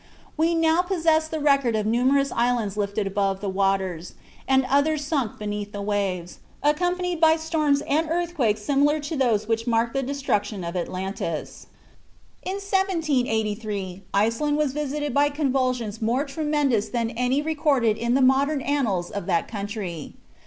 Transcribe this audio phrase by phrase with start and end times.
[0.35, 4.15] We now possess the record of numerous islands lifted above the waters,
[4.47, 9.67] and others sunk beneath the waves, accompanied by storms and earthquakes similar to those which
[9.67, 11.67] marked the destruction of Atlantis.
[12.41, 18.61] In 1783 Iceland was visited by convulsions more tremendous than any recorded in the modern
[18.63, 20.15] annals of that country.